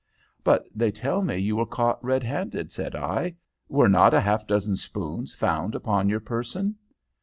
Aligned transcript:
"But 0.43 0.65
they 0.73 0.89
tell 0.89 1.21
me 1.21 1.37
you 1.37 1.55
were 1.57 1.65
caught 1.67 2.03
red 2.03 2.23
handed," 2.23 2.71
said 2.71 2.95
I. 2.95 3.35
"Were 3.69 3.87
not 3.87 4.15
a 4.15 4.19
half 4.19 4.47
dozen 4.47 4.75
spoons 4.75 5.35
found 5.35 5.75
upon 5.75 6.09
your 6.09 6.19
person?" 6.21 6.75